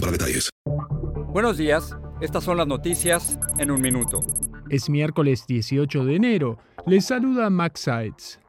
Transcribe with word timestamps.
para 0.00 0.12
detalles. 0.12 0.50
Buenos 1.32 1.58
días, 1.58 1.96
estas 2.20 2.44
son 2.44 2.56
las 2.56 2.66
noticias 2.66 3.38
en 3.58 3.70
un 3.70 3.80
minuto. 3.80 4.20
Es 4.70 4.88
miércoles 4.88 5.44
18 5.46 6.04
de 6.04 6.16
enero. 6.16 6.58
Les 6.86 7.04
saluda 7.04 7.50
Max 7.50 7.80
Sides. 7.80 8.40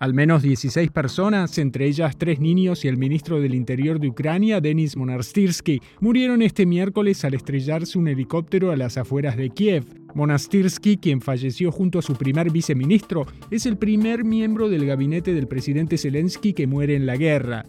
Al 0.00 0.12
menos 0.12 0.42
16 0.42 0.90
personas, 0.90 1.56
entre 1.58 1.86
ellas 1.86 2.16
tres 2.18 2.40
niños 2.40 2.84
y 2.84 2.88
el 2.88 2.96
ministro 2.96 3.40
del 3.40 3.54
Interior 3.54 4.00
de 4.00 4.08
Ucrania, 4.08 4.60
Denis 4.60 4.96
Monastirsky, 4.96 5.80
murieron 6.00 6.42
este 6.42 6.66
miércoles 6.66 7.24
al 7.24 7.34
estrellarse 7.34 7.98
un 7.98 8.08
helicóptero 8.08 8.72
a 8.72 8.76
las 8.76 8.98
afueras 8.98 9.36
de 9.36 9.50
Kiev. 9.50 9.84
Monastirsky, 10.14 10.96
quien 10.96 11.20
falleció 11.20 11.70
junto 11.70 12.00
a 12.00 12.02
su 12.02 12.14
primer 12.16 12.50
viceministro, 12.50 13.24
es 13.50 13.66
el 13.66 13.78
primer 13.78 14.24
miembro 14.24 14.68
del 14.68 14.84
gabinete 14.84 15.32
del 15.32 15.46
presidente 15.46 15.96
Zelensky 15.96 16.54
que 16.54 16.66
muere 16.66 16.96
en 16.96 17.06
la 17.06 17.16
guerra. 17.16 17.64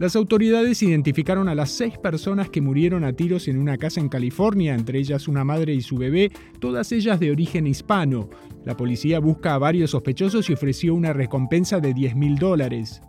Las 0.00 0.16
autoridades 0.16 0.82
identificaron 0.82 1.46
a 1.50 1.54
las 1.54 1.72
seis 1.72 1.98
personas 1.98 2.48
que 2.48 2.62
murieron 2.62 3.04
a 3.04 3.12
tiros 3.12 3.48
en 3.48 3.58
una 3.58 3.76
casa 3.76 4.00
en 4.00 4.08
California, 4.08 4.74
entre 4.74 4.98
ellas 4.98 5.28
una 5.28 5.44
madre 5.44 5.74
y 5.74 5.82
su 5.82 5.98
bebé, 5.98 6.32
todas 6.58 6.90
ellas 6.92 7.20
de 7.20 7.30
origen 7.30 7.66
hispano. 7.66 8.30
La 8.64 8.78
policía 8.78 9.20
busca 9.20 9.52
a 9.52 9.58
varios 9.58 9.90
sospechosos 9.90 10.48
y 10.48 10.54
ofreció 10.54 10.94
una 10.94 11.12
recompensa 11.12 11.80
de 11.80 11.92
10 11.92 12.16
mil 12.16 12.36
dólares. 12.36 13.02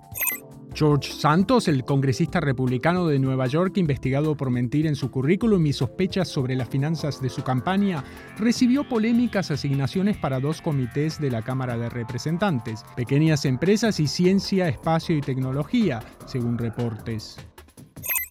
George 0.81 1.11
Santos, 1.11 1.67
el 1.67 1.85
congresista 1.85 2.39
republicano 2.39 3.05
de 3.05 3.19
Nueva 3.19 3.45
York 3.45 3.77
investigado 3.77 4.35
por 4.35 4.49
mentir 4.49 4.87
en 4.87 4.95
su 4.95 5.11
currículum 5.11 5.63
y 5.67 5.73
sospechas 5.73 6.27
sobre 6.27 6.55
las 6.55 6.69
finanzas 6.69 7.21
de 7.21 7.29
su 7.29 7.43
campaña, 7.43 8.03
recibió 8.39 8.89
polémicas 8.89 9.51
asignaciones 9.51 10.17
para 10.17 10.39
dos 10.39 10.59
comités 10.59 11.21
de 11.21 11.29
la 11.29 11.43
Cámara 11.43 11.77
de 11.77 11.87
Representantes, 11.87 12.83
pequeñas 12.95 13.45
empresas 13.45 13.99
y 13.99 14.07
ciencia, 14.07 14.69
espacio 14.69 15.15
y 15.15 15.21
tecnología, 15.21 15.99
según 16.25 16.57
reportes. 16.57 17.37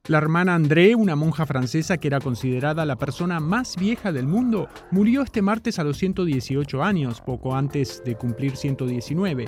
La 0.09 0.19
hermana 0.19 0.57
André, 0.57 0.97
una 0.97 1.14
monja 1.14 1.47
francesa 1.47 1.98
que 1.98 2.09
era 2.09 2.19
considerada 2.19 2.85
la 2.85 2.97
persona 2.97 3.39
más 3.39 3.77
vieja 3.77 4.11
del 4.11 4.27
mundo, 4.27 4.69
murió 4.91 5.23
este 5.23 5.41
martes 5.41 5.79
a 5.79 5.85
los 5.85 5.98
118 5.98 6.83
años, 6.83 7.20
poco 7.20 7.55
antes 7.55 8.03
de 8.05 8.17
cumplir 8.17 8.57
119. 8.57 9.47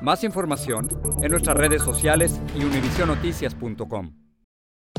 Más 0.00 0.24
información 0.24 0.88
en 1.22 1.30
nuestras 1.30 1.56
redes 1.56 1.82
sociales 1.82 2.40
y 2.54 2.64
univisionoticias.com. 2.64 4.25